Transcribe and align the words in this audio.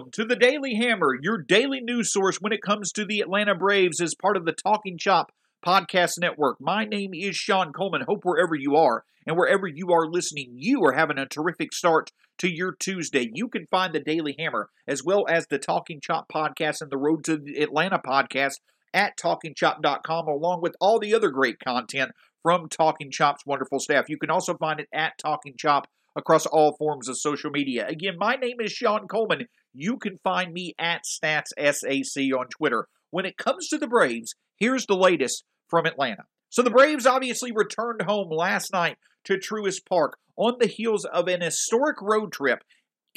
Welcome 0.00 0.12
to 0.12 0.24
the 0.24 0.34
Daily 0.34 0.76
Hammer, 0.76 1.14
your 1.20 1.36
daily 1.36 1.82
news 1.82 2.10
source 2.10 2.38
when 2.40 2.54
it 2.54 2.62
comes 2.62 2.90
to 2.92 3.04
the 3.04 3.20
Atlanta 3.20 3.54
Braves 3.54 4.00
as 4.00 4.14
part 4.14 4.38
of 4.38 4.46
the 4.46 4.52
Talking 4.52 4.96
Chop 4.96 5.30
podcast 5.62 6.18
network. 6.18 6.58
My 6.58 6.86
name 6.86 7.12
is 7.12 7.36
Shawn 7.36 7.74
Coleman. 7.74 8.04
Hope 8.08 8.24
wherever 8.24 8.54
you 8.54 8.76
are 8.76 9.04
and 9.26 9.36
wherever 9.36 9.66
you 9.66 9.92
are 9.92 10.06
listening, 10.06 10.54
you 10.54 10.82
are 10.86 10.94
having 10.94 11.18
a 11.18 11.26
terrific 11.26 11.74
start 11.74 12.12
to 12.38 12.48
your 12.48 12.72
Tuesday. 12.72 13.28
You 13.34 13.48
can 13.48 13.66
find 13.70 13.92
the 13.92 14.00
Daily 14.00 14.34
Hammer 14.38 14.70
as 14.88 15.04
well 15.04 15.26
as 15.28 15.48
the 15.48 15.58
Talking 15.58 16.00
Chop 16.00 16.32
podcast 16.32 16.80
and 16.80 16.90
the 16.90 16.96
Road 16.96 17.22
to 17.24 17.38
Atlanta 17.60 17.98
podcast 17.98 18.54
at 18.94 19.18
talkingchop.com 19.18 20.28
along 20.28 20.62
with 20.62 20.76
all 20.80 20.98
the 20.98 21.12
other 21.12 21.28
great 21.28 21.60
content 21.60 22.12
from 22.42 22.70
Talking 22.70 23.10
Chop's 23.10 23.44
wonderful 23.44 23.80
staff. 23.80 24.08
You 24.08 24.16
can 24.16 24.30
also 24.30 24.56
find 24.56 24.80
it 24.80 24.88
at 24.94 25.18
Talking 25.18 25.56
Chop 25.58 25.88
across 26.16 26.46
all 26.46 26.76
forms 26.76 27.08
of 27.08 27.18
social 27.18 27.50
media. 27.50 27.86
Again, 27.86 28.14
my 28.18 28.36
name 28.36 28.56
is 28.60 28.72
Shawn 28.72 29.06
Coleman. 29.06 29.46
You 29.72 29.98
can 29.98 30.18
find 30.22 30.52
me 30.52 30.74
at 30.78 31.04
StatsSAC 31.04 32.32
on 32.32 32.46
Twitter. 32.48 32.86
When 33.10 33.26
it 33.26 33.36
comes 33.36 33.68
to 33.68 33.78
the 33.78 33.88
Braves, 33.88 34.34
here's 34.56 34.86
the 34.86 34.96
latest 34.96 35.44
from 35.68 35.86
Atlanta. 35.86 36.24
So 36.48 36.62
the 36.62 36.70
Braves 36.70 37.06
obviously 37.06 37.52
returned 37.52 38.02
home 38.02 38.30
last 38.30 38.72
night 38.72 38.98
to 39.24 39.34
Truist 39.34 39.86
Park 39.88 40.16
on 40.36 40.56
the 40.58 40.66
heels 40.66 41.04
of 41.04 41.28
an 41.28 41.40
historic 41.40 42.00
road 42.00 42.32
trip 42.32 42.64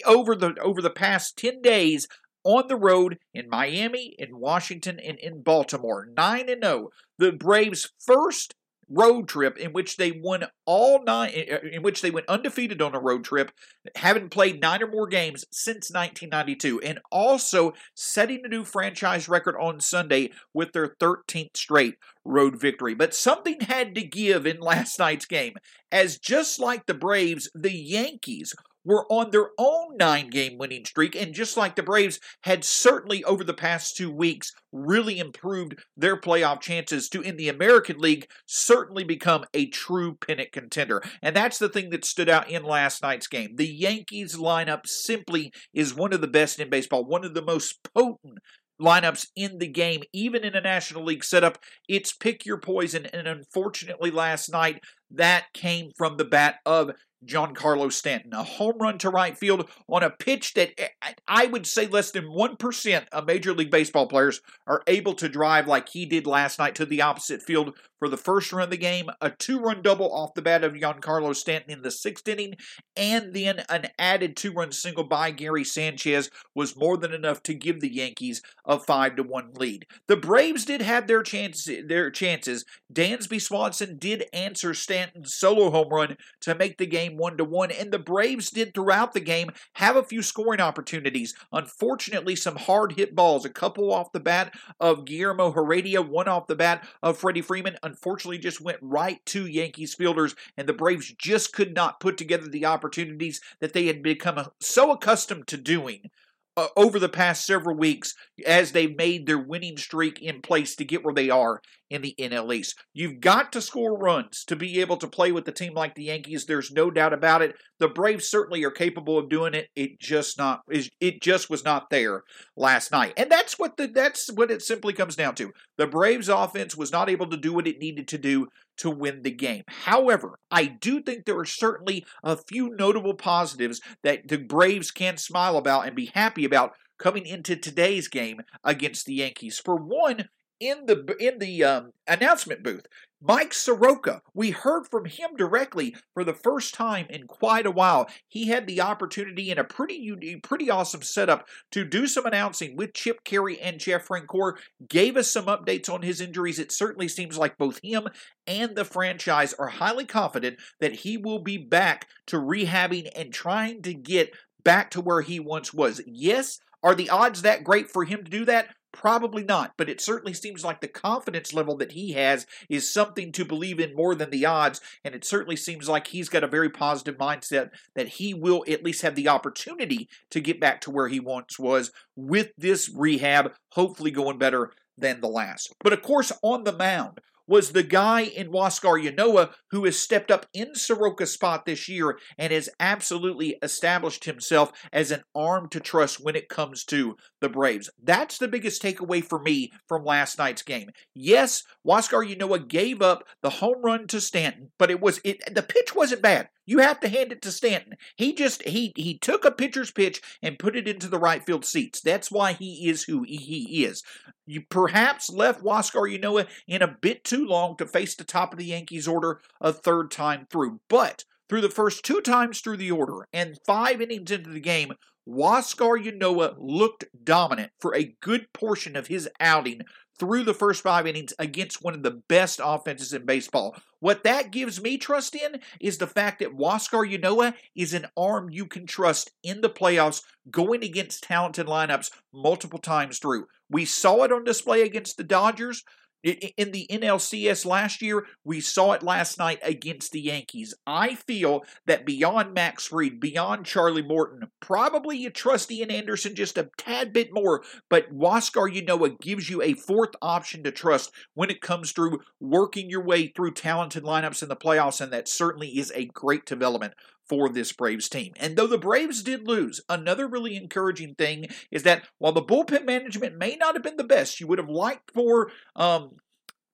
over 0.05 0.35
the 0.35 0.55
over 0.61 0.81
the 0.81 0.89
past 0.89 1.37
10 1.37 1.61
days 1.61 2.07
on 2.43 2.67
the 2.67 2.75
road 2.75 3.17
in 3.33 3.49
Miami, 3.49 4.15
in 4.17 4.37
Washington, 4.39 4.99
and 4.99 5.17
in 5.19 5.41
Baltimore. 5.41 6.07
9 6.15 6.49
and 6.49 6.63
0. 6.63 6.89
The 7.17 7.31
Braves' 7.31 7.91
first 8.05 8.53
road 8.89 9.27
trip 9.27 9.57
in 9.57 9.73
which 9.73 9.97
they 9.97 10.11
won 10.11 10.45
all 10.65 11.03
nine, 11.03 11.31
in 11.31 11.81
which 11.81 12.01
they 12.01 12.11
went 12.11 12.27
undefeated 12.27 12.81
on 12.81 12.95
a 12.95 12.99
road 12.99 13.23
trip, 13.23 13.51
haven't 13.95 14.29
played 14.29 14.61
nine 14.61 14.83
or 14.83 14.87
more 14.87 15.07
games 15.07 15.45
since 15.51 15.91
1992, 15.91 16.79
and 16.81 16.99
also 17.11 17.73
setting 17.95 18.41
a 18.43 18.47
new 18.47 18.63
franchise 18.63 19.27
record 19.27 19.55
on 19.59 19.79
Sunday 19.79 20.31
with 20.53 20.71
their 20.73 20.95
13th 20.99 21.55
straight 21.55 21.95
road 22.25 22.59
victory. 22.59 22.93
But 22.93 23.13
something 23.13 23.59
had 23.61 23.95
to 23.95 24.03
give 24.03 24.45
in 24.45 24.59
last 24.59 24.99
night's 24.99 25.25
game, 25.25 25.55
as 25.91 26.17
just 26.17 26.59
like 26.59 26.85
the 26.85 26.93
Braves, 26.93 27.49
the 27.53 27.73
Yankees 27.73 28.53
were 28.85 29.05
on 29.11 29.31
their 29.31 29.49
own 29.57 29.97
nine 29.97 30.29
game 30.29 30.57
winning 30.57 30.85
streak, 30.85 31.15
and 31.15 31.33
just 31.33 31.57
like 31.57 31.75
the 31.75 31.83
Braves 31.83 32.19
had 32.41 32.63
certainly 32.63 33.23
over 33.23 33.43
the 33.43 33.53
past 33.53 33.95
two 33.95 34.11
weeks 34.11 34.51
really 34.71 35.19
improved 35.19 35.75
their 35.95 36.19
playoff 36.19 36.59
chances 36.59 37.07
to, 37.09 37.21
in 37.21 37.37
the 37.37 37.49
American 37.49 37.97
League, 37.99 38.27
certainly 38.45 39.03
become 39.03 39.45
a 39.53 39.67
true 39.67 40.15
pennant 40.15 40.51
contender. 40.51 41.01
And 41.21 41.35
that's 41.35 41.59
the 41.59 41.69
thing 41.69 41.89
that 41.91 42.05
stood 42.05 42.29
out 42.29 42.49
in 42.49 42.63
last 42.63 43.01
night's 43.01 43.27
game. 43.27 43.55
The 43.55 43.67
Yankees 43.67 44.35
lineup 44.35 44.85
simply 44.85 45.51
is 45.73 45.95
one 45.95 46.13
of 46.13 46.21
the 46.21 46.27
best 46.27 46.59
in 46.59 46.69
baseball, 46.69 47.05
one 47.05 47.23
of 47.23 47.33
the 47.33 47.41
most 47.41 47.79
potent 47.93 48.39
lineups 48.81 49.27
in 49.35 49.59
the 49.59 49.67
game, 49.67 50.01
even 50.11 50.43
in 50.43 50.55
a 50.55 50.61
National 50.61 51.05
League 51.05 51.23
setup. 51.23 51.57
It's 51.87 52.13
pick 52.13 52.45
your 52.45 52.57
poison. 52.57 53.05
And 53.07 53.27
unfortunately, 53.27 54.11
last 54.11 54.51
night, 54.51 54.81
that 55.11 55.45
came 55.53 55.91
from 55.95 56.17
the 56.17 56.25
bat 56.25 56.55
of 56.65 56.91
Giancarlo 57.25 57.91
Stanton. 57.91 58.33
A 58.33 58.43
home 58.43 58.77
run 58.79 58.97
to 58.99 59.09
right 59.09 59.37
field 59.37 59.69
on 59.87 60.03
a 60.03 60.09
pitch 60.09 60.53
that 60.53 60.71
eh, 60.77 60.87
I 61.27 61.45
would 61.47 61.65
say 61.65 61.87
less 61.87 62.11
than 62.11 62.25
1% 62.25 63.05
of 63.11 63.25
Major 63.25 63.53
League 63.53 63.71
Baseball 63.71 64.07
players 64.07 64.41
are 64.67 64.83
able 64.87 65.13
to 65.15 65.29
drive 65.29 65.67
like 65.67 65.89
he 65.89 66.05
did 66.05 66.27
last 66.27 66.59
night 66.59 66.75
to 66.75 66.85
the 66.85 67.01
opposite 67.01 67.41
field 67.41 67.77
for 68.03 68.09
the 68.09 68.17
first 68.17 68.51
run 68.51 68.63
of 68.63 68.69
the 68.69 68.75
game. 68.75 69.09
A 69.21 69.29
two 69.29 69.61
run 69.61 69.81
double 69.81 70.13
off 70.13 70.33
the 70.33 70.41
bat 70.41 70.65
of 70.65 70.73
Giancarlo 70.73 71.33
Stanton 71.33 71.71
in 71.71 71.81
the 71.83 71.91
sixth 71.91 72.27
inning, 72.27 72.55
and 72.97 73.33
then 73.33 73.63
an 73.69 73.87
added 73.97 74.35
two 74.35 74.51
run 74.51 74.73
single 74.73 75.05
by 75.05 75.31
Gary 75.31 75.63
Sanchez 75.63 76.29
was 76.53 76.75
more 76.75 76.97
than 76.97 77.13
enough 77.13 77.41
to 77.43 77.53
give 77.53 77.79
the 77.79 77.93
Yankees 77.93 78.41
a 78.65 78.77
5 78.77 79.15
to 79.15 79.23
1 79.23 79.53
lead. 79.53 79.85
The 80.07 80.17
Braves 80.17 80.65
did 80.65 80.81
have 80.81 81.07
their 81.07 81.23
chances. 81.23 81.87
Their 81.87 82.11
chances. 82.11 82.65
Dansby 82.91 83.41
Swanson 83.41 83.97
did 83.97 84.25
answer 84.33 84.73
Stanton's 84.73 85.33
solo 85.33 85.71
home 85.71 85.89
run 85.89 86.17
to 86.41 86.55
make 86.55 86.77
the 86.77 86.85
game 86.85 87.13
game 87.13 87.17
one 87.17 87.37
to 87.37 87.43
one, 87.43 87.71
and 87.71 87.91
the 87.91 87.99
Braves 87.99 88.49
did 88.49 88.73
throughout 88.73 89.13
the 89.13 89.19
game 89.19 89.51
have 89.75 89.95
a 89.95 90.03
few 90.03 90.21
scoring 90.21 90.59
opportunities. 90.59 91.33
Unfortunately, 91.51 92.35
some 92.35 92.55
hard 92.55 92.93
hit 92.93 93.15
balls, 93.15 93.45
a 93.45 93.49
couple 93.49 93.93
off 93.93 94.11
the 94.11 94.19
bat 94.19 94.53
of 94.79 95.05
Guillermo 95.05 95.51
Heredia, 95.51 96.01
one 96.01 96.27
off 96.27 96.47
the 96.47 96.55
bat 96.55 96.87
of 97.01 97.17
Freddie 97.17 97.41
Freeman, 97.41 97.77
unfortunately 97.93 98.39
just 98.39 98.59
went 98.59 98.79
right 98.81 99.23
to 99.27 99.45
Yankees 99.45 99.93
fielders, 99.93 100.35
and 100.57 100.67
the 100.67 100.73
Braves 100.73 101.13
just 101.15 101.53
could 101.53 101.75
not 101.75 101.99
put 101.99 102.17
together 102.17 102.47
the 102.47 102.65
opportunities 102.65 103.39
that 103.59 103.73
they 103.73 103.85
had 103.85 104.01
become 104.01 104.47
so 104.59 104.91
accustomed 104.91 105.45
to 105.47 105.57
doing 105.57 106.09
uh, 106.55 106.67
over 106.75 106.99
the 106.99 107.09
past 107.09 107.45
several 107.45 107.75
weeks 107.75 108.13
as 108.45 108.71
they've 108.71 108.95
made 108.95 109.25
their 109.25 109.39
winning 109.39 109.77
streak 109.77 110.21
in 110.21 110.41
place 110.41 110.75
to 110.75 110.85
get 110.85 111.03
where 111.03 111.13
they 111.13 111.29
are 111.29 111.61
in 111.89 112.01
the 112.01 112.15
NL 112.19 112.53
East. 112.53 112.75
You've 112.93 113.19
got 113.19 113.51
to 113.51 113.61
score 113.61 113.97
runs 113.97 114.43
to 114.45 114.55
be 114.55 114.81
able 114.81 114.97
to 114.97 115.07
play 115.07 115.31
with 115.31 115.47
a 115.47 115.51
team 115.51 115.73
like 115.73 115.93
the 115.93 116.05
Yankees. 116.05 116.45
There's 116.45 116.71
no 116.71 116.89
doubt 116.89 117.13
about 117.13 117.41
it. 117.43 117.55
The 117.79 117.87
Braves 117.87 118.27
certainly 118.27 118.63
are 118.63 118.71
capable 118.71 119.17
of 119.17 119.29
doing 119.29 119.53
it. 119.53 119.67
It 119.75 119.99
just 119.99 120.37
not 120.37 120.61
is. 120.71 120.89
it 120.99 121.21
just 121.21 121.49
was 121.49 121.63
not 121.63 121.89
there 121.91 122.23
last 122.57 122.91
night. 122.91 123.13
And 123.15 123.31
that's 123.31 123.59
what 123.59 123.77
the 123.77 123.87
that's 123.87 124.31
what 124.33 124.49
it 124.49 124.61
simply 124.61 124.93
comes 124.93 125.15
down 125.15 125.35
to. 125.35 125.51
The 125.77 125.87
Braves 125.87 126.29
offense 126.29 126.75
was 126.75 126.91
not 126.91 127.09
able 127.09 127.29
to 127.29 127.37
do 127.37 127.53
what 127.53 127.67
it 127.67 127.79
needed 127.79 128.07
to 128.09 128.17
do 128.17 128.47
to 128.77 128.89
win 128.89 129.21
the 129.21 129.31
game. 129.31 129.63
However, 129.67 130.39
I 130.51 130.65
do 130.65 131.01
think 131.01 131.25
there 131.25 131.37
are 131.37 131.45
certainly 131.45 132.05
a 132.23 132.37
few 132.37 132.75
notable 132.75 133.13
positives 133.13 133.81
that 134.03 134.27
the 134.27 134.37
Braves 134.37 134.91
can 134.91 135.17
smile 135.17 135.57
about 135.57 135.85
and 135.85 135.95
be 135.95 136.11
happy 136.13 136.45
about 136.45 136.71
coming 136.97 137.25
into 137.25 137.55
today's 137.55 138.07
game 138.07 138.41
against 138.63 139.05
the 139.05 139.15
Yankees. 139.15 139.59
For 139.63 139.75
one, 139.75 140.29
in 140.59 140.85
the 140.85 141.15
in 141.19 141.39
the 141.39 141.63
um, 141.63 141.91
announcement 142.07 142.63
booth. 142.63 142.85
Mike 143.25 143.53
Soroka, 143.53 144.21
we 144.33 144.51
heard 144.51 144.85
from 144.85 145.05
him 145.05 145.37
directly 145.37 145.95
for 146.13 146.25
the 146.25 146.33
first 146.33 146.73
time 146.73 147.05
in 147.09 147.25
quite 147.25 147.65
a 147.65 147.71
while. 147.71 148.09
He 148.27 148.47
had 148.47 148.67
the 148.67 148.81
opportunity 148.81 149.49
in 149.49 149.57
a 149.57 149.63
pretty 149.63 149.93
unique, 149.93 150.43
pretty 150.43 150.69
awesome 150.69 151.03
setup 151.03 151.47
to 151.71 151.85
do 151.85 152.05
some 152.05 152.25
announcing 152.25 152.75
with 152.75 152.93
Chip 152.93 153.23
Caray 153.23 153.57
and 153.59 153.79
Jeff 153.79 154.05
Francoeur. 154.05 154.57
Gave 154.89 155.15
us 155.15 155.31
some 155.31 155.45
updates 155.45 155.89
on 155.89 156.01
his 156.01 156.19
injuries. 156.19 156.59
It 156.59 156.73
certainly 156.73 157.07
seems 157.07 157.37
like 157.37 157.57
both 157.57 157.79
him 157.81 158.09
and 158.45 158.75
the 158.75 158.83
franchise 158.83 159.53
are 159.53 159.67
highly 159.67 160.03
confident 160.03 160.57
that 160.81 160.97
he 160.97 161.15
will 161.15 161.39
be 161.39 161.57
back 161.57 162.09
to 162.27 162.35
rehabbing 162.35 163.09
and 163.15 163.33
trying 163.33 163.81
to 163.83 163.93
get 163.93 164.33
back 164.65 164.91
to 164.91 165.01
where 165.01 165.21
he 165.21 165.39
once 165.39 165.73
was. 165.73 166.01
Yes, 166.05 166.59
are 166.83 166.93
the 166.93 167.09
odds 167.09 167.43
that 167.43 167.63
great 167.63 167.89
for 167.89 168.03
him 168.03 168.25
to 168.25 168.29
do 168.29 168.43
that? 168.43 168.67
Probably 168.93 169.43
not, 169.43 169.73
but 169.75 169.89
it 169.89 169.99
certainly 169.99 170.33
seems 170.33 170.63
like 170.63 170.79
the 170.79 170.87
confidence 170.87 171.51
level 171.51 171.75
that 171.77 171.93
he 171.93 172.13
has 172.13 172.45
is 172.69 172.93
something 172.93 173.31
to 173.33 173.43
believe 173.43 173.79
in 173.79 173.95
more 173.95 174.13
than 174.13 174.29
the 174.29 174.45
odds, 174.45 174.79
and 175.03 175.15
it 175.15 175.25
certainly 175.25 175.55
seems 175.55 175.89
like 175.89 176.07
he's 176.07 176.29
got 176.29 176.43
a 176.43 176.47
very 176.47 176.69
positive 176.69 177.17
mindset 177.17 177.71
that 177.95 178.07
he 178.07 178.33
will 178.35 178.63
at 178.69 178.83
least 178.83 179.01
have 179.01 179.15
the 179.15 179.27
opportunity 179.27 180.07
to 180.29 180.39
get 180.39 180.61
back 180.61 180.79
to 180.81 180.91
where 180.91 181.07
he 181.07 181.19
once 181.19 181.57
was 181.57 181.91
with 182.15 182.51
this 182.55 182.87
rehab, 182.87 183.53
hopefully 183.71 184.11
going 184.11 184.37
better 184.37 184.71
than 184.95 185.21
the 185.21 185.27
last. 185.27 185.73
But 185.83 185.93
of 185.93 186.03
course, 186.03 186.31
on 186.43 186.63
the 186.63 186.71
mound, 186.71 187.19
was 187.47 187.71
the 187.71 187.83
guy 187.83 188.21
in 188.21 188.49
Huascar 188.49 189.01
Ynoa 189.03 189.51
who 189.71 189.85
has 189.85 189.99
stepped 189.99 190.31
up 190.31 190.45
in 190.53 190.73
Soroka's 190.73 191.33
spot 191.33 191.65
this 191.65 191.89
year 191.89 192.17
and 192.37 192.53
has 192.53 192.69
absolutely 192.79 193.57
established 193.61 194.25
himself 194.25 194.71
as 194.91 195.11
an 195.11 195.23
arm 195.35 195.69
to 195.69 195.79
trust 195.79 196.23
when 196.23 196.35
it 196.35 196.49
comes 196.49 196.83
to 196.85 197.15
the 197.41 197.49
Braves. 197.49 197.89
That's 198.01 198.37
the 198.37 198.47
biggest 198.47 198.81
takeaway 198.81 199.23
for 199.23 199.39
me 199.39 199.71
from 199.87 200.05
last 200.05 200.37
night's 200.37 200.61
game. 200.61 200.89
Yes, 201.13 201.63
Huascar 201.85 202.25
Ynoa 202.25 202.67
gave 202.67 203.01
up 203.01 203.23
the 203.41 203.49
home 203.49 203.81
run 203.83 204.07
to 204.07 204.21
Stanton, 204.21 204.71
but 204.77 204.91
it 204.91 205.01
was 205.01 205.19
it 205.23 205.53
the 205.53 205.63
pitch 205.63 205.95
wasn't 205.95 206.21
bad. 206.21 206.49
You 206.65 206.79
have 206.79 206.99
to 207.01 207.09
hand 207.09 207.31
it 207.31 207.41
to 207.41 207.51
Stanton. 207.51 207.95
He 208.15 208.33
just 208.33 208.63
he 208.63 208.93
he 208.95 209.17
took 209.17 209.43
a 209.43 209.51
pitcher's 209.51 209.91
pitch 209.91 210.21
and 210.41 210.59
put 210.59 210.75
it 210.75 210.87
into 210.87 211.07
the 211.07 211.19
right 211.19 211.43
field 211.45 211.65
seats. 211.65 211.99
That's 212.01 212.31
why 212.31 212.53
he 212.53 212.87
is 212.87 213.03
who 213.03 213.23
he 213.23 213.83
is. 213.85 214.03
You 214.45 214.61
perhaps 214.69 215.29
left 215.29 215.63
Huascar 215.63 216.07
Ynoa 216.17 216.47
in 216.67 216.81
a 216.81 216.97
bit 217.01 217.23
too 217.23 217.45
long 217.45 217.75
to 217.77 217.85
face 217.85 218.15
the 218.15 218.23
top 218.23 218.53
of 218.53 218.59
the 218.59 218.65
Yankees 218.65 219.07
order 219.07 219.41
a 219.59 219.73
third 219.73 220.11
time 220.11 220.47
through. 220.49 220.79
But 220.89 221.25
through 221.49 221.61
the 221.61 221.69
first 221.69 222.03
two 222.03 222.21
times 222.21 222.61
through 222.61 222.77
the 222.77 222.91
order 222.91 223.27
and 223.33 223.59
five 223.65 224.01
innings 224.01 224.31
into 224.31 224.49
the 224.49 224.59
game, 224.59 224.93
Huascar 225.27 226.03
Ynoa 226.03 226.55
looked 226.57 227.05
dominant 227.23 227.71
for 227.79 227.95
a 227.95 228.15
good 228.21 228.51
portion 228.53 228.95
of 228.95 229.07
his 229.07 229.29
outing 229.39 229.81
through 230.19 230.43
the 230.43 230.53
first 230.53 230.83
five 230.83 231.07
innings 231.07 231.33
against 231.39 231.83
one 231.83 231.93
of 231.93 232.03
the 232.03 232.21
best 232.27 232.59
offenses 232.63 233.13
in 233.13 233.25
baseball. 233.25 233.75
What 233.99 234.23
that 234.23 234.51
gives 234.51 234.81
me 234.81 234.97
trust 234.97 235.35
in 235.35 235.59
is 235.79 235.97
the 235.97 236.07
fact 236.07 236.39
that 236.39 236.55
Huascar 236.55 237.09
Ynoa 237.09 237.53
is 237.75 237.93
an 237.93 238.07
arm 238.15 238.49
you 238.49 238.65
can 238.65 238.85
trust 238.85 239.31
in 239.43 239.61
the 239.61 239.69
playoffs 239.69 240.21
going 240.49 240.83
against 240.83 241.23
talented 241.23 241.67
lineups 241.67 242.11
multiple 242.33 242.79
times 242.79 243.19
through. 243.19 243.47
We 243.69 243.85
saw 243.85 244.23
it 244.23 244.31
on 244.31 244.43
display 244.43 244.81
against 244.81 245.17
the 245.17 245.23
Dodgers 245.23 245.83
in 246.23 246.71
the 246.71 246.87
NLCS 246.89 247.65
last 247.65 248.01
year. 248.01 248.25
We 248.43 248.61
saw 248.61 248.93
it 248.93 249.03
last 249.03 249.37
night 249.37 249.59
against 249.61 250.11
the 250.11 250.21
Yankees. 250.21 250.73
I 250.87 251.15
feel 251.15 251.63
that 251.85 252.05
beyond 252.05 252.53
Max 252.53 252.87
Fried, 252.87 253.19
beyond 253.19 253.65
Charlie 253.65 254.01
Morton, 254.01 254.47
probably 254.59 255.17
you 255.17 255.29
trust 255.29 255.71
Ian 255.71 255.91
Anderson 255.91 256.35
just 256.35 256.57
a 256.57 256.69
tad 256.77 257.13
bit 257.13 257.33
more, 257.33 257.63
but 257.89 258.13
Huascar 258.13 258.73
Ynoa 258.73 259.19
gives 259.19 259.49
you 259.49 259.61
a 259.61 259.73
fourth 259.73 260.15
option 260.21 260.63
to 260.63 260.71
trust 260.71 261.11
when 261.33 261.49
it 261.49 261.61
comes 261.61 261.91
through 261.91 262.19
working 262.39 262.89
your 262.89 263.03
way 263.03 263.27
through 263.27 263.53
talented 263.53 264.03
lineups 264.03 264.41
in 264.41 264.49
the 264.49 264.55
playoffs, 264.55 265.01
and 265.01 265.11
that 265.11 265.27
certainly 265.27 265.77
is 265.77 265.91
a 265.95 266.05
great 266.05 266.45
development 266.45 266.93
for 267.27 267.49
this 267.49 267.71
Braves 267.71 268.09
team. 268.09 268.33
And 268.37 268.55
though 268.55 268.67
the 268.67 268.77
Braves 268.77 269.23
did 269.23 269.47
lose, 269.47 269.81
another 269.89 270.27
really 270.27 270.55
encouraging 270.55 271.15
thing 271.15 271.47
is 271.71 271.83
that 271.83 272.07
while 272.17 272.33
the 272.33 272.41
bullpen 272.41 272.85
management 272.85 273.37
may 273.37 273.55
not 273.55 273.75
have 273.75 273.83
been 273.83 273.97
the 273.97 274.03
best, 274.03 274.39
you 274.39 274.47
would 274.47 274.59
have 274.59 274.69
liked 274.69 275.11
for 275.11 275.51
um, 275.75 276.17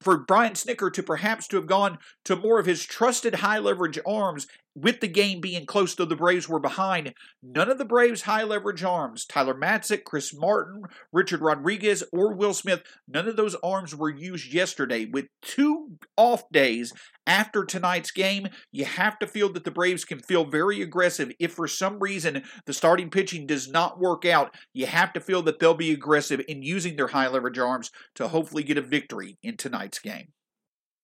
for 0.02 0.18
Brian 0.18 0.54
Snitker 0.54 0.92
to 0.94 1.04
perhaps 1.04 1.48
to 1.50 1.58
have 1.58 1.68
gone 1.68 1.98
to 2.26 2.36
more 2.36 2.60
of 2.60 2.66
his 2.66 2.86
trusted 2.86 3.36
high 3.36 3.60
leverage 3.60 4.00
arms 4.08 4.48
with 4.76 5.00
the 5.00 5.08
game 5.08 5.42
being 5.42 5.66
close 5.66 5.96
though 5.96 6.06
the 6.06 6.16
Braves 6.16 6.48
were 6.48 6.60
behind, 6.60 7.14
none 7.42 7.70
of 7.70 7.78
the 7.78 7.86
Braves' 7.86 8.24
high 8.24 8.44
leverage 8.44 8.84
arms, 8.84 9.26
Tyler 9.26 9.54
Matzek, 9.54 10.04
Chris 10.04 10.34
Martin, 10.34 10.84
Richard 11.12 11.42
Rodriguez, 11.42 12.04
or 12.12 12.34
Will 12.34 12.54
Smith, 12.54 12.82
none 13.08 13.28
of 13.28 13.36
those 13.36 13.56
arms 13.64 13.96
were 13.96 14.10
used 14.10 14.54
yesterday. 14.54 15.06
With 15.06 15.26
two 15.42 15.98
off 16.18 16.44
days 16.52 16.94
after 17.26 17.66
tonight's 17.66 18.12
game, 18.12 18.48
you 18.72 18.86
have 18.86 19.20
to 19.20 19.28
feel 19.28 19.52
that 19.54 19.64
the 19.64 19.72
Braves 19.72 20.06
can 20.06 20.20
feel 20.20 20.46
very 20.46 20.82
aggressive. 20.82 21.32
If 21.40 21.54
for 21.54 21.68
some 21.68 22.00
reason 22.00 22.44
the 22.66 22.74
starting 22.74 23.10
pitching 23.10 23.48
does 23.48 23.70
not 23.70 24.00
work 24.00 24.26
out, 24.26 24.56
you 24.74 24.86
have 24.86 25.14
to 25.14 25.20
feel 25.20 25.42
that 25.44 25.60
they'll 25.60 25.74
be 25.74 25.92
aggressive 25.92 26.42
in 26.48 26.64
using 26.64 26.96
their 26.96 27.08
high 27.08 27.28
leverage 27.28 27.60
arms 27.60 27.92
to 28.16 28.28
hopefully 28.28 28.64
get 28.64 28.78
a 28.78 28.82
victory 28.82 29.38
in 29.44 29.58
tonight's 29.58 30.00
game 30.00 30.30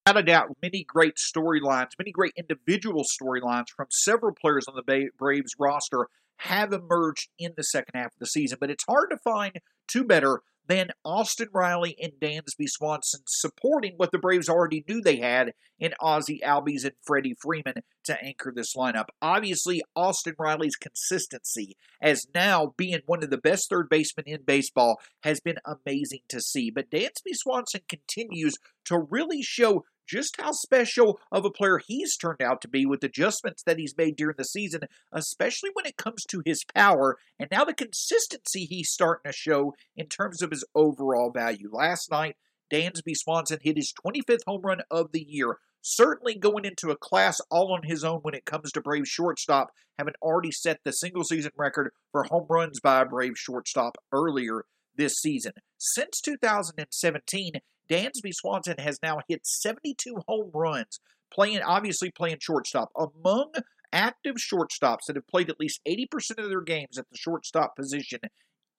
without 0.06 0.20
a 0.20 0.26
doubt, 0.26 0.58
many 0.62 0.84
great 0.84 1.16
storylines, 1.16 1.92
many 1.98 2.12
great 2.12 2.34
individual 2.38 3.04
storylines 3.04 3.70
from 3.76 3.88
several 3.90 4.34
players 4.34 4.66
on 4.68 4.76
the 4.76 5.10
Braves 5.18 5.56
roster 5.58 6.08
have 6.38 6.74
emerged 6.74 7.30
in 7.40 7.54
the 7.58 7.64
second 7.64 7.94
half 7.96 8.08
of 8.14 8.20
the 8.20 8.28
season. 8.28 8.58
But 8.60 8.70
it's 8.70 8.86
hard 8.88 9.10
to 9.10 9.18
find 9.18 9.54
two 9.88 10.04
better 10.04 10.42
than 10.68 10.90
Austin 11.04 11.48
Riley 11.54 11.96
and 12.02 12.14
Dansby 12.20 12.68
Swanson 12.68 13.22
supporting 13.28 13.94
what 13.98 14.12
the 14.12 14.18
Braves 14.18 14.50
already 14.50 14.84
knew 14.88 15.00
they 15.00 15.18
had 15.18 15.54
in 15.80 15.94
Ozzie 16.00 16.42
Albies 16.44 16.84
and 16.84 16.94
Freddie 17.04 17.36
Freeman 17.40 17.84
to 18.06 18.24
anchor 18.24 18.52
this 18.56 18.76
lineup. 18.76 19.06
Obviously, 19.22 19.84
Austin 19.96 20.34
Riley's 20.40 20.76
consistency 20.76 21.78
as 22.02 22.28
now 22.34 22.74
being 22.78 23.00
one 23.06 23.24
of 23.24 23.30
the 23.30 23.38
best 23.38 23.70
third 23.70 23.90
basemen 23.90 24.26
in 24.28 24.42
baseball 24.44 25.00
has 25.24 25.40
been 25.40 25.58
amazing 25.66 26.22
to 26.30 26.42
see. 26.42 26.72
But 26.72 26.90
Dansby 26.90 27.34
Swanson 27.34 27.82
continues 27.88 28.58
to 28.86 28.98
really 28.98 29.44
show 29.44 29.84
just 30.08 30.40
how 30.40 30.52
special 30.52 31.20
of 31.32 31.46
a 31.46 31.52
player 31.52 31.80
he's 31.86 32.18
turned 32.18 32.42
out 32.42 32.62
to 32.62 32.68
be 32.68 32.86
with 32.86 33.04
adjustments 33.04 33.64
that 33.64 33.80
he's 33.80 33.98
made 33.98 34.16
during 34.16 34.36
the 34.38 34.44
season, 34.44 34.82
especially 35.12 35.70
when 35.74 35.86
it 35.86 35.98
comes 35.98 36.24
to 36.26 36.42
his 36.46 36.64
power 36.76 37.18
and 37.40 37.50
now 37.52 37.64
the 37.64 37.74
consistency 37.74 38.66
he's 38.66 38.90
starting 38.90 39.32
to 39.32 39.36
show 39.36 39.74
in 39.96 40.08
terms 40.08 40.42
of 40.42 40.52
his 40.52 40.66
overall 40.76 41.32
value. 41.32 41.70
Last 41.72 42.10
night, 42.12 42.36
Dansby 42.72 43.14
Swanson 43.16 43.60
hit 43.62 43.78
his 43.78 43.94
25th 44.06 44.44
home 44.48 44.62
run 44.64 44.82
of 44.90 45.12
the 45.12 45.26
year. 45.28 45.58
Certainly 45.82 46.40
going 46.40 46.66
into 46.66 46.90
a 46.90 46.98
class 46.98 47.40
all 47.52 47.74
on 47.74 47.84
his 47.84 48.04
own 48.04 48.20
when 48.24 48.34
it 48.34 48.46
comes 48.46 48.72
to 48.72 48.82
Brave 48.82 49.08
shortstop, 49.08 49.70
having 50.00 50.16
already 50.22 50.52
set 50.52 50.80
the 50.84 50.92
single 50.92 51.24
season 51.24 51.52
record 51.58 51.92
for 52.12 52.24
home 52.24 52.48
runs 52.50 52.80
by 52.80 53.02
a 53.02 53.06
Brave 53.06 53.38
shortstop 53.38 53.98
earlier 54.12 54.66
this 54.98 55.14
season. 55.14 55.54
Since 55.78 56.22
2017, 56.22 57.54
Dansby 57.90 58.34
Swanson 58.34 58.76
has 58.80 59.00
now 59.02 59.20
hit 59.28 59.46
72 59.46 60.18
home 60.28 60.52
runs, 60.54 61.00
playing 61.32 61.62
obviously 61.62 62.12
playing 62.12 62.38
shortstop. 62.40 62.90
Among 62.98 63.52
active 63.94 64.36
shortstops 64.36 65.06
that 65.08 65.16
have 65.16 65.28
played 65.28 65.50
at 65.50 65.60
least 65.60 65.82
80% 65.88 66.38
of 66.38 66.50
their 66.50 66.62
games 66.62 66.98
at 66.98 67.10
the 67.10 67.18
shortstop 67.18 67.76
position 67.76 68.20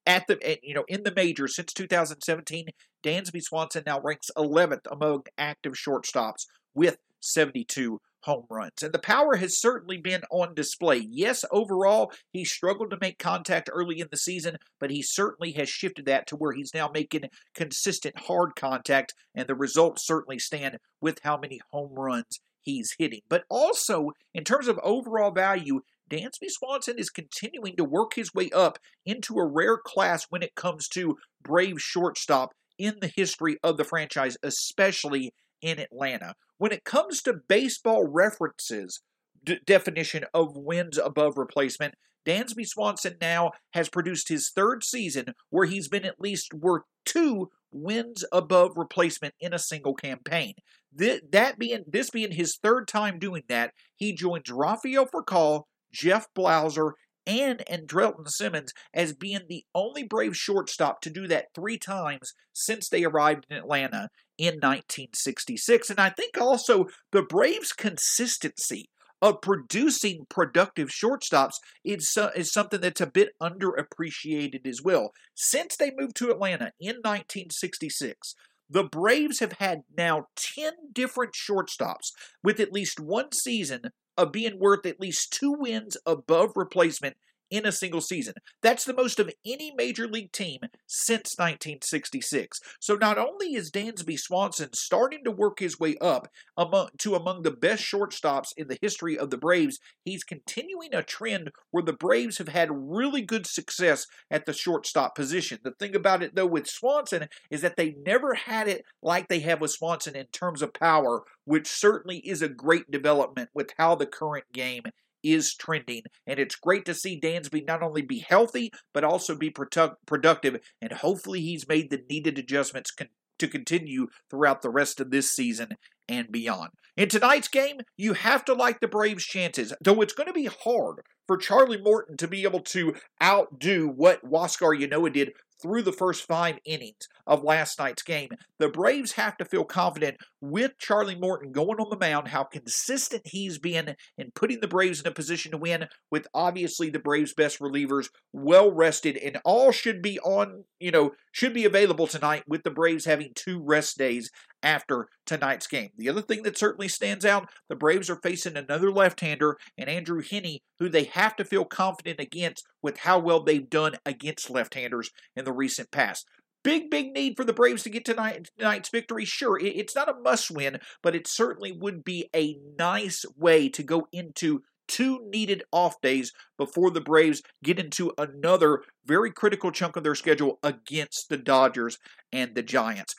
at 0.06 0.26
the 0.28 0.58
you 0.62 0.74
know 0.74 0.84
in 0.88 1.02
the 1.02 1.12
major 1.14 1.48
since 1.48 1.72
2017, 1.72 2.68
Dansby 3.04 3.42
Swanson 3.42 3.82
now 3.86 4.00
ranks 4.00 4.30
11th 4.36 4.86
among 4.90 5.24
active 5.36 5.74
shortstops 5.74 6.46
with 6.74 6.98
72 7.20 8.00
home 8.26 8.44
runs. 8.50 8.82
And 8.82 8.92
the 8.92 8.98
power 8.98 9.36
has 9.36 9.58
certainly 9.58 9.96
been 9.96 10.22
on 10.30 10.54
display. 10.54 11.06
Yes, 11.10 11.44
overall, 11.50 12.12
he 12.32 12.44
struggled 12.44 12.90
to 12.90 12.98
make 13.00 13.18
contact 13.18 13.70
early 13.72 14.00
in 14.00 14.08
the 14.10 14.16
season, 14.16 14.58
but 14.78 14.90
he 14.90 15.02
certainly 15.02 15.52
has 15.52 15.68
shifted 15.68 16.04
that 16.06 16.26
to 16.26 16.36
where 16.36 16.52
he's 16.52 16.74
now 16.74 16.90
making 16.92 17.30
consistent 17.54 18.18
hard 18.18 18.50
contact, 18.56 19.14
and 19.34 19.48
the 19.48 19.54
results 19.54 20.06
certainly 20.06 20.38
stand 20.38 20.76
with 21.00 21.20
how 21.22 21.38
many 21.38 21.60
home 21.72 21.94
runs 21.94 22.40
he's 22.60 22.94
hitting. 22.98 23.20
But 23.28 23.44
also, 23.48 24.10
in 24.34 24.44
terms 24.44 24.68
of 24.68 24.78
overall 24.82 25.30
value, 25.30 25.80
Dansby 26.10 26.48
Swanson 26.48 26.98
is 26.98 27.10
continuing 27.10 27.76
to 27.76 27.84
work 27.84 28.14
his 28.14 28.34
way 28.34 28.50
up 28.50 28.78
into 29.04 29.38
a 29.38 29.46
rare 29.46 29.78
class 29.78 30.26
when 30.28 30.42
it 30.42 30.54
comes 30.54 30.88
to 30.88 31.16
Brave 31.42 31.80
shortstop 31.80 32.52
in 32.78 32.98
the 33.00 33.12
history 33.14 33.56
of 33.62 33.76
the 33.76 33.84
franchise, 33.84 34.36
especially 34.42 35.32
in 35.62 35.78
Atlanta. 35.78 36.34
When 36.58 36.72
it 36.72 36.84
comes 36.84 37.22
to 37.22 37.40
baseball 37.48 38.06
references, 38.06 39.00
d- 39.44 39.58
definition 39.64 40.24
of 40.32 40.56
wins 40.56 40.98
above 40.98 41.36
replacement, 41.36 41.94
Dansby 42.26 42.66
Swanson 42.66 43.16
now 43.20 43.52
has 43.72 43.88
produced 43.88 44.28
his 44.28 44.50
third 44.50 44.82
season 44.82 45.34
where 45.50 45.66
he's 45.66 45.88
been 45.88 46.04
at 46.04 46.20
least 46.20 46.52
worth 46.52 46.82
two 47.04 47.50
wins 47.70 48.24
above 48.32 48.72
replacement 48.76 49.34
in 49.40 49.52
a 49.52 49.58
single 49.58 49.94
campaign. 49.94 50.54
Th- 50.98 51.22
that 51.30 51.58
being 51.58 51.84
this 51.86 52.10
being 52.10 52.32
his 52.32 52.56
third 52.56 52.88
time 52.88 53.18
doing 53.18 53.44
that, 53.48 53.72
he 53.94 54.12
joins 54.12 54.50
Rafael 54.50 55.06
Furcal, 55.06 55.64
Jeff 55.92 56.26
Blauser, 56.36 56.92
and 57.26 57.62
Andrelton 57.70 58.28
Simmons 58.28 58.72
as 58.94 59.12
being 59.12 59.42
the 59.48 59.64
only 59.74 60.02
Brave 60.02 60.36
shortstop 60.36 61.00
to 61.02 61.10
do 61.10 61.26
that 61.28 61.46
three 61.54 61.78
times 61.78 62.32
since 62.52 62.88
they 62.88 63.04
arrived 63.04 63.46
in 63.50 63.56
Atlanta 63.56 64.08
in 64.38 64.54
1966. 64.54 65.90
And 65.90 65.98
I 65.98 66.10
think 66.10 66.38
also 66.38 66.86
the 67.12 67.22
Braves' 67.22 67.72
consistency 67.72 68.90
of 69.22 69.40
producing 69.40 70.26
productive 70.28 70.88
shortstops 70.88 71.54
is, 71.84 72.16
uh, 72.16 72.30
is 72.36 72.52
something 72.52 72.80
that's 72.80 73.00
a 73.00 73.06
bit 73.06 73.30
underappreciated 73.40 74.66
as 74.66 74.82
well. 74.82 75.12
Since 75.34 75.76
they 75.76 75.90
moved 75.96 76.16
to 76.16 76.30
Atlanta 76.30 76.72
in 76.78 76.96
1966, 76.96 78.34
the 78.68 78.84
Braves 78.84 79.40
have 79.40 79.54
had 79.54 79.82
now 79.96 80.26
10 80.36 80.72
different 80.92 81.34
shortstops 81.34 82.10
with 82.42 82.60
at 82.60 82.72
least 82.72 83.00
one 83.00 83.32
season 83.32 83.90
of 84.16 84.32
being 84.32 84.58
worth 84.58 84.86
at 84.86 85.00
least 85.00 85.32
two 85.32 85.52
wins 85.52 85.96
above 86.06 86.50
replacement 86.56 87.16
in 87.50 87.66
a 87.66 87.72
single 87.72 88.00
season. 88.00 88.34
That's 88.62 88.84
the 88.84 88.94
most 88.94 89.18
of 89.18 89.30
any 89.44 89.72
major 89.76 90.06
league 90.06 90.32
team 90.32 90.60
since 90.86 91.34
1966. 91.38 92.60
So 92.80 92.94
not 92.94 93.18
only 93.18 93.54
is 93.54 93.70
Dansby 93.70 94.18
Swanson 94.18 94.70
starting 94.72 95.24
to 95.24 95.30
work 95.30 95.60
his 95.60 95.78
way 95.78 95.96
up 96.00 96.28
among, 96.56 96.88
to 96.98 97.14
among 97.14 97.42
the 97.42 97.50
best 97.50 97.84
shortstops 97.84 98.48
in 98.56 98.68
the 98.68 98.78
history 98.80 99.18
of 99.18 99.30
the 99.30 99.38
Braves, 99.38 99.78
he's 100.04 100.24
continuing 100.24 100.94
a 100.94 101.02
trend 101.02 101.50
where 101.70 101.82
the 101.82 101.92
Braves 101.92 102.38
have 102.38 102.48
had 102.48 102.68
really 102.72 103.22
good 103.22 103.46
success 103.46 104.06
at 104.30 104.46
the 104.46 104.52
shortstop 104.52 105.14
position. 105.14 105.58
The 105.62 105.72
thing 105.72 105.94
about 105.94 106.22
it, 106.22 106.34
though, 106.34 106.46
with 106.46 106.66
Swanson 106.66 107.28
is 107.50 107.60
that 107.62 107.76
they 107.76 107.96
never 108.04 108.34
had 108.34 108.68
it 108.68 108.84
like 109.02 109.28
they 109.28 109.40
have 109.40 109.60
with 109.60 109.70
Swanson 109.70 110.16
in 110.16 110.26
terms 110.26 110.62
of 110.62 110.74
power, 110.74 111.22
which 111.44 111.68
certainly 111.68 112.18
is 112.18 112.42
a 112.42 112.48
great 112.48 112.90
development 112.90 113.50
with 113.54 113.70
how 113.78 113.94
the 113.94 114.06
current 114.06 114.46
game 114.52 114.82
is 115.22 115.54
trending. 115.54 116.02
And 116.26 116.38
it's 116.38 116.56
great 116.56 116.84
to 116.86 116.94
see 116.94 117.20
Dansby 117.20 117.66
not 117.66 117.82
only 117.82 118.02
be 118.02 118.24
healthy, 118.26 118.70
but 118.92 119.04
also 119.04 119.36
be 119.36 119.50
produ- 119.50 119.94
productive. 120.06 120.60
And 120.80 120.92
hopefully, 120.92 121.40
he's 121.40 121.68
made 121.68 121.90
the 121.90 122.02
needed 122.08 122.38
adjustments 122.38 122.90
con- 122.90 123.08
to 123.38 123.48
continue 123.48 124.06
throughout 124.30 124.62
the 124.62 124.70
rest 124.70 125.00
of 125.00 125.10
this 125.10 125.30
season 125.30 125.76
and 126.08 126.30
beyond. 126.30 126.70
In 126.96 127.08
tonight's 127.08 127.48
game, 127.48 127.80
you 127.96 128.14
have 128.14 128.44
to 128.46 128.54
like 128.54 128.80
the 128.80 128.88
Braves' 128.88 129.24
chances, 129.24 129.72
though 129.82 130.00
it's 130.00 130.14
going 130.14 130.28
to 130.28 130.32
be 130.32 130.46
hard 130.46 131.02
for 131.26 131.36
Charlie 131.36 131.80
Morton 131.80 132.16
to 132.16 132.28
be 132.28 132.44
able 132.44 132.60
to 132.60 132.94
outdo 133.22 133.88
what 133.88 134.24
Huascar 134.24 134.78
Ynoa 134.80 135.12
did 135.12 135.32
through 135.62 135.82
the 135.82 135.92
first 135.92 136.26
five 136.26 136.58
innings 136.64 137.08
of 137.26 137.44
last 137.44 137.78
night's 137.78 138.02
game. 138.02 138.30
The 138.58 138.68
Braves 138.68 139.12
have 139.12 139.36
to 139.38 139.44
feel 139.44 139.64
confident 139.64 140.16
with 140.40 140.78
Charlie 140.78 141.16
Morton 141.16 141.52
going 141.52 141.80
on 141.80 141.90
the 141.90 141.98
mound, 141.98 142.28
how 142.28 142.44
consistent 142.44 143.22
he's 143.24 143.58
been 143.58 143.96
in 144.18 144.30
putting 144.34 144.60
the 144.60 144.68
Braves 144.68 145.00
in 145.00 145.06
a 145.06 145.12
position 145.12 145.52
to 145.52 145.58
win, 145.58 145.86
with 146.10 146.26
obviously 146.34 146.90
the 146.90 146.98
Braves' 146.98 147.34
best 147.34 147.58
relievers 147.58 148.08
well 148.32 148.70
rested, 148.70 149.16
and 149.16 149.38
all 149.44 149.72
should 149.72 150.02
be 150.02 150.18
on, 150.20 150.64
you 150.78 150.90
know, 150.90 151.12
should 151.32 151.54
be 151.54 151.64
available 151.64 152.06
tonight 152.06 152.44
with 152.46 152.62
the 152.62 152.70
Braves 152.70 153.04
having 153.04 153.32
two 153.34 153.62
rest 153.62 153.98
days 153.98 154.30
after 154.62 155.08
tonight's 155.26 155.66
game. 155.66 155.90
The 155.96 156.08
other 156.08 156.22
thing 156.22 156.42
that 156.42 156.58
certainly 156.58 156.88
stands 156.88 157.24
out 157.24 157.48
the 157.68 157.76
Braves 157.76 158.10
are 158.10 158.20
facing 158.22 158.56
another 158.56 158.90
left 158.90 159.20
hander 159.20 159.56
and 159.76 159.88
Andrew 159.88 160.22
Heaney, 160.22 160.58
who 160.78 160.88
they 160.88 161.04
have 161.04 161.36
to 161.36 161.44
feel 161.44 161.64
confident 161.64 162.20
against 162.20 162.66
with 162.82 162.98
how 162.98 163.18
well 163.18 163.42
they've 163.42 163.68
done 163.68 163.96
against 164.04 164.50
left 164.50 164.74
handers 164.74 165.10
in 165.34 165.44
the 165.44 165.52
recent 165.52 165.90
past. 165.90 166.26
Big, 166.64 166.90
big 166.90 167.12
need 167.12 167.36
for 167.36 167.44
the 167.44 167.52
Braves 167.52 167.84
to 167.84 167.90
get 167.90 168.04
tonight, 168.04 168.48
tonight's 168.58 168.88
victory. 168.88 169.24
Sure, 169.24 169.56
it's 169.60 169.94
not 169.94 170.08
a 170.08 170.20
must 170.20 170.50
win, 170.50 170.78
but 171.00 171.14
it 171.14 171.28
certainly 171.28 171.70
would 171.70 172.02
be 172.02 172.28
a 172.34 172.58
nice 172.76 173.24
way 173.36 173.68
to 173.68 173.84
go 173.84 174.08
into 174.12 174.62
two 174.88 175.20
needed 175.32 175.62
off 175.72 176.00
days 176.00 176.32
before 176.58 176.90
the 176.90 177.00
Braves 177.00 177.42
get 177.62 177.78
into 177.78 178.12
another 178.18 178.82
very 179.04 179.30
critical 179.30 179.70
chunk 179.70 179.96
of 179.96 180.02
their 180.02 180.14
schedule 180.14 180.58
against 180.62 181.28
the 181.28 181.36
Dodgers 181.36 181.98
and 182.32 182.54
the 182.54 182.62
Giants 182.62 183.14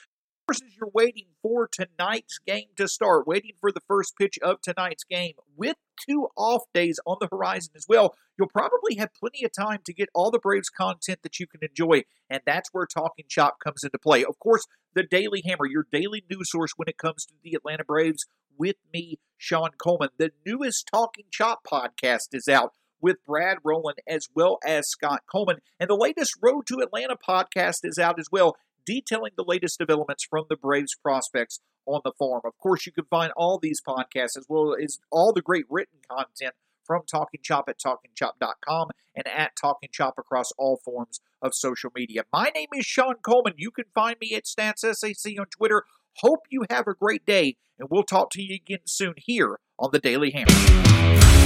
as 0.55 0.75
you're 0.79 0.91
waiting 0.93 1.27
for 1.41 1.67
tonight's 1.67 2.39
game 2.45 2.69
to 2.77 2.87
start, 2.87 3.27
waiting 3.27 3.51
for 3.59 3.71
the 3.71 3.81
first 3.87 4.13
pitch 4.17 4.39
of 4.41 4.61
tonight's 4.61 5.03
game, 5.03 5.33
with 5.55 5.75
two 6.07 6.27
off 6.37 6.63
days 6.73 6.99
on 7.05 7.17
the 7.19 7.27
horizon 7.31 7.73
as 7.75 7.85
well, 7.87 8.15
you'll 8.37 8.47
probably 8.47 8.95
have 8.97 9.13
plenty 9.13 9.43
of 9.43 9.51
time 9.51 9.79
to 9.85 9.93
get 9.93 10.09
all 10.13 10.31
the 10.31 10.39
Braves 10.39 10.69
content 10.69 11.19
that 11.23 11.39
you 11.39 11.47
can 11.47 11.61
enjoy, 11.63 12.03
and 12.29 12.41
that's 12.45 12.69
where 12.71 12.85
Talking 12.85 13.25
Chop 13.27 13.59
comes 13.63 13.83
into 13.83 13.97
play. 13.97 14.23
Of 14.23 14.39
course, 14.39 14.65
the 14.93 15.03
Daily 15.03 15.43
Hammer, 15.45 15.67
your 15.67 15.85
daily 15.91 16.23
news 16.29 16.51
source 16.51 16.71
when 16.77 16.87
it 16.87 16.97
comes 16.97 17.25
to 17.25 17.33
the 17.43 17.53
Atlanta 17.53 17.83
Braves, 17.83 18.25
with 18.57 18.77
me, 18.93 19.19
Shawn 19.37 19.71
Coleman. 19.77 20.09
The 20.17 20.31
newest 20.45 20.87
Talking 20.91 21.25
Chop 21.31 21.59
podcast 21.65 22.33
is 22.33 22.47
out 22.47 22.71
with 22.99 23.23
Brad 23.25 23.57
Rowland 23.63 23.99
as 24.07 24.27
well 24.33 24.57
as 24.65 24.89
Scott 24.89 25.21
Coleman. 25.31 25.57
And 25.79 25.89
the 25.89 25.95
latest 25.95 26.33
Road 26.41 26.65
to 26.67 26.79
Atlanta 26.79 27.15
podcast 27.15 27.79
is 27.83 27.99
out 27.99 28.19
as 28.19 28.27
well 28.31 28.55
detailing 28.87 29.33
the 29.35 29.43
latest 29.45 29.77
developments 29.77 30.25
from 30.27 30.45
the 30.49 30.55
Braves 30.55 30.95
prospects 30.95 31.59
on 31.85 32.01
the 32.03 32.13
farm. 32.17 32.41
Of 32.45 32.57
course, 32.57 32.85
you 32.85 32.91
can 32.91 33.05
find 33.05 33.31
all 33.35 33.59
these 33.59 33.81
podcasts 33.85 34.37
as 34.37 34.45
well 34.47 34.75
as 34.81 34.99
all 35.11 35.33
the 35.33 35.41
great 35.41 35.65
written 35.69 35.99
content 36.09 36.53
from 36.85 37.01
Talking 37.05 37.41
Chop 37.43 37.67
at 37.67 37.77
TalkingChop.com 37.79 38.89
and 39.13 39.27
at 39.27 39.51
Talking 39.59 39.89
Chop 39.91 40.15
across 40.17 40.53
all 40.57 40.79
forms 40.83 41.19
of 41.41 41.53
social 41.53 41.91
media. 41.93 42.23
My 42.31 42.49
name 42.55 42.69
is 42.73 42.85
Shawn 42.85 43.15
Coleman. 43.21 43.53
You 43.57 43.71
can 43.71 43.85
find 43.93 44.15
me 44.21 44.33
at 44.33 44.45
StatsSAC 44.45 45.37
on 45.37 45.47
Twitter. 45.47 45.83
Hope 46.17 46.39
you 46.49 46.65
have 46.69 46.87
a 46.87 46.93
great 46.95 47.25
day, 47.25 47.57
and 47.77 47.89
we'll 47.91 48.03
talk 48.03 48.31
to 48.31 48.41
you 48.41 48.55
again 48.55 48.79
soon 48.85 49.15
here 49.17 49.59
on 49.77 49.89
the 49.91 49.99
Daily 49.99 50.31
Hammer. 50.31 51.36